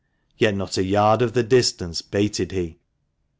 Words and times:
Yet 0.35 0.55
not 0.55 0.77
a 0.79 0.83
yard 0.83 1.21
of 1.21 1.33
the 1.33 1.43
distance 1.43 2.01
bated 2.01 2.51
he. 2.53 2.79